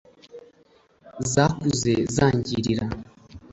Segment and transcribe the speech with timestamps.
[1.31, 2.85] zakuze zangirira.